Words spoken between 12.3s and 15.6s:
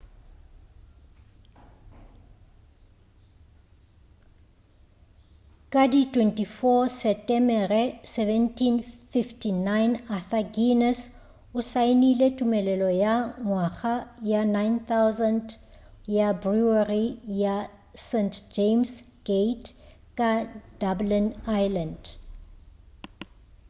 tumelelo ya ngwaga wa 9,000